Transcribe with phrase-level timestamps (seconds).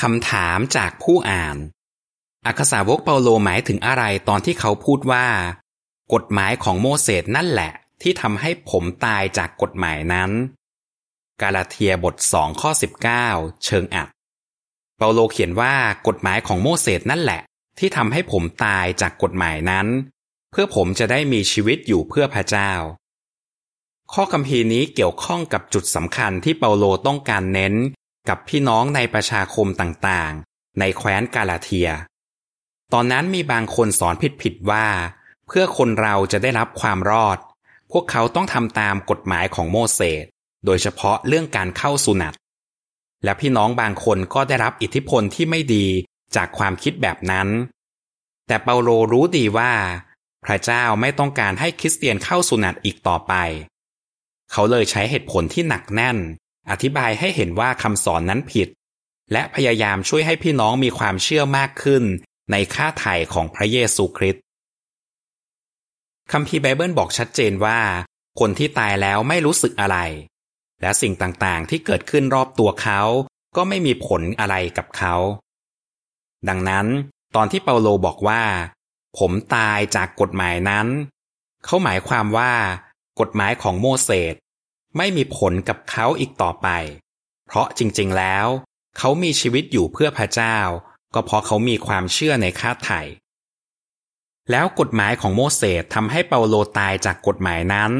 [0.00, 1.56] คำถามจากผู้อ่าน
[2.46, 5.26] อักษาวกเปาโลหมายถึงอะไรตอนที่เขาพูดว่า
[6.14, 10.30] กฎหมายของโมเสสนั่นแหละ ที่ทำให้ผมตายจากกฎหมายนั้น
[11.40, 13.28] กาลาเทียบทสองข้อสิบเก้า
[13.64, 14.08] เชิงอัด
[14.96, 15.74] เปาโลเขียนว่า
[16.06, 17.40] กฎหมายของโมเสสนั่นแหละ
[17.78, 19.86] ที่ทำให้ผมตายจากกฎหมายนั้น
[20.50, 22.72] เพื่อผมจะได้มีชีวิตอยู่เพื่อพระเจ้า
[24.12, 27.74] ข้อคำพีนี้เกี่ยวข้องกับจุดสำคัญที่เปาโลต้องการเน้น
[28.28, 31.90] กับพี่น้องในประชาคมต่างๆ ในแคว้นกาลาเทีย
[32.92, 34.86] ตอนนั้นมีบางคนสอนผิดๆว่า
[35.46, 37.38] เพื่อคนเราจะได้รับความรอด
[37.92, 40.24] พวกเขาต้องทำตามกฎหมายของโมเสส
[40.64, 42.34] โดยเฉพาะเรื่องการเข้าสุนัต
[43.24, 45.86] และพี่น้องบางคนก็ได้รับอิทธิพลที่ไม่ดี
[46.36, 47.48] จากความคิดแบบนั้น
[48.46, 49.72] แต่เปาโลรู้ดีว่า
[50.44, 53.34] พระเจ้าไม่ต้องการให้คริสเตียนเข้าสุนัตอีกต่อไป
[54.52, 56.18] เขาเลยใช้เหตุผลที่หนักแน่น
[56.70, 58.68] อธิบายให้เห็นว่าคำสอนนั้นผิด
[59.32, 62.04] และพยายามช่วยให้พี่น้องมีความเชื่อมากขึ้น
[62.50, 64.42] ในค่าไถ่ของพระเยซูคริสต์
[66.32, 67.78] คำพีไบเบิลบอกชัดเจนว่า
[68.40, 69.98] คนที่ตายแล้วไม่รู้สึกอะไร
[70.80, 73.00] และสิ่งต่างๆที่เกิดขึ้นรอบตัวเขา
[73.56, 75.14] ก็ไม่มีผลอะไรกับเขา
[76.48, 76.86] ดังนั้น
[77.36, 78.42] ตอนที่เปาโลบอกว่า
[79.18, 80.86] ผมตายจากกฎหมายนั้น
[81.64, 82.52] เขาหมายความว่า
[83.20, 84.34] กฎหมายของโมเสส
[84.96, 86.68] ไม่มีผลกับเขาอีกต่อไป
[87.46, 88.46] เพราะจริงๆแล้ว
[88.98, 90.58] เขามีชีวิตอยู่เพื่อพระเจ้า
[91.14, 93.00] ก็เพราะเขามีความเชื่อในค่าไถ่
[94.50, 97.92] แล้วกฎหมายของโมเสสทำให้เปาโลตายจากกฎหมายนั้น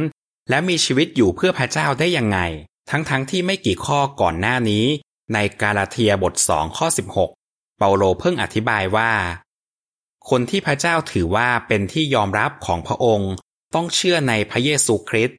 [0.48, 2.38] และมีชีวิตอยู่เพื่อพระเจ้าได้ยังไง
[2.90, 4.84] ทั้งๆทที่ไม่กี่ข้อก่อนหน้านี้
[5.34, 6.86] ในกาลาเทียบทสองข้อ
[7.32, 9.12] 16 เปาโลเพิ่งอธิบายว่า
[10.30, 13.32] คนที่พระเจ้าถือว่าเป็นที่ยอมรับของพระองค์
[13.74, 15.38] ต้องเชื่อในพระเยซูคริสต์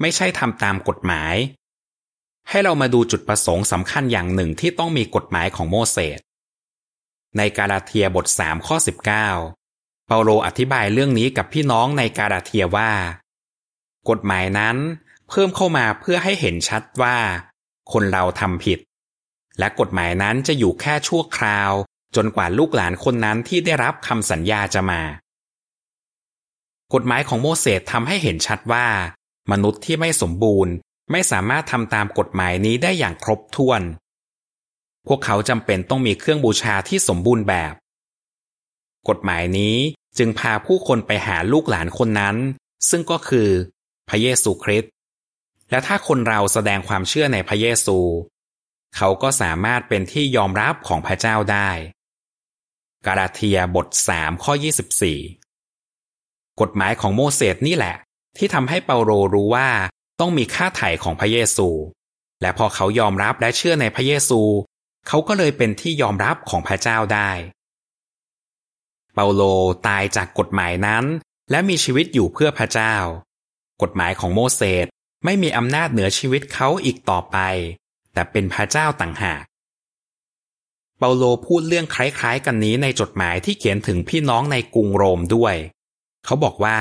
[0.00, 1.34] ไม่ใช่ทำตามกฎหมาย
[2.48, 6.18] ให้เรามาดูจุดประสงค์สำคัญอย่างหนึ่งที่ต้องมีกฎหมายของโมเสส
[7.36, 12.90] ในกาลาเทียบท 3 ข้อ 19 เปาโลอธิบายเรื่องนี้กับพี่น้องในกาลาเทียว่า
[14.10, 14.76] กฎหมายนั้น
[15.28, 17.16] เพิ่มเข้ามาเพื่อให้เห็นชัดว่า
[17.92, 18.78] คนเราทำผิด
[19.58, 21.72] และกฎหมายนั้นจะอยู่แค่ชั่วคราว
[22.16, 25.02] จนกว่าลูกหลานคนนั้นที่ได้รับคำสัญญาจะมา
[26.94, 28.86] กฎหมายของโมเสสทำให้เห็นชัดว่า
[29.52, 30.72] มนุษย์ที่ไม่สมบูรณ์
[31.10, 33.82] ไม่สามารถทำตามกฎหมายนี้ได้อย่างครบถ้วน
[35.06, 37.74] พวกเขาจำเป็นต้องมีเครื่องบูชาที่สมบูรณ์แบบ
[39.08, 39.76] กฎหมายนี้
[40.18, 42.36] จึงพาผู้คนไปหาลูกหลานคนนั้น
[42.88, 43.48] ซึ่งก็คือ
[44.08, 44.92] พระเยซูคริสต์
[45.70, 47.98] และถ้าคนเราแสดงความเชื่อในพระเยซู
[48.96, 51.70] เขาก็สามารถเป็นที่ยอมรับของพระเจ้าได้
[53.06, 54.52] กาลาเทียบท 3 ข้อ
[55.56, 57.96] 24 กฎหมายของโมเสสนี่แหละ
[58.36, 59.68] ที่ทำให้เปาโลรู้ว่า
[60.20, 61.68] ต้องมีค่าไถ่ของพระเยซู
[62.40, 64.40] และพอเขายอมรับและเชื่อในพระเยซู
[65.08, 67.30] เขาก็เลยเป็นที่ยอมรับของพระเจ้าได้
[69.14, 69.42] เปาโล
[69.86, 71.04] ตายจากกฎหมายนั้น
[71.50, 72.94] และมีชีวิตอยู่เพื่อพระเจ้า
[73.82, 74.86] กฎหมายของโมเสส
[75.24, 77.38] ไม่มีอำนาจเหนือชีวิตเขาอีกต่อไป
[78.12, 79.42] แต่เป็นพระเจ้าต่างหาก
[80.98, 85.54] เปาโลพูดเรื่องคล้ายๆ กันนี้ในจดหมายที่เขียนถึงพี่น้องในกรุงโรมด้วย
[86.24, 86.78] เขาบอกว่า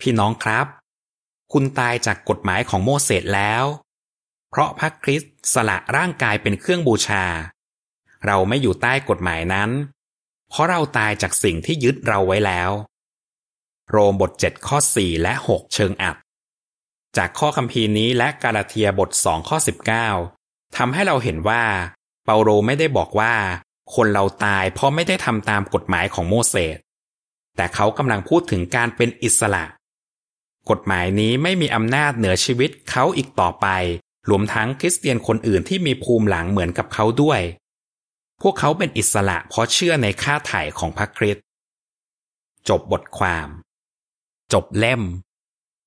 [0.00, 0.66] พี่น้องครับ
[1.52, 3.64] คุณตายจากกฎหมายของโมเสสแล้ว
[4.50, 7.24] เพราะพระคริสต์สละร่างกายเป็นเครื่องบูชา
[8.26, 9.70] เราไม่อยู่ใต้กฎหมายนั้น
[10.48, 12.70] เพราะเราตายจากสิ่งที่ยึดเราไว้แล้ว
[13.90, 16.16] โรมบท 7 ข้อ 4 และ 6 เชิงอัด
[17.16, 19.56] จากข้อคำพีนี้และกาลาเทียบท 2 ข้อ
[20.16, 21.62] 19ทำให้เราเห็นว่า
[22.24, 23.34] เปาโลไม่ได้บอกว่า
[23.94, 26.78] คนเราตายเพราะไม่ได้ทำตามกฎหมายของโมเสส
[27.56, 29.64] แต่เขากำลังพูดถึงการเป็นอิสระ
[30.70, 33.66] กฎหมายนี้ไม่มีอำนาจเหนือชีวิตเขาอีกต่อไป
[34.30, 37.40] รวมทั้งคริสเตียนคนอื่นที่มีภูมิหลังเหมือนกับเขาด้วย
[38.42, 41.44] พวกเขาเป็นอิสระเพราะเชื่อในค่าไถ่ของพระคริสต์
[42.68, 43.48] จบบทความ
[44.52, 45.02] จบเล่ม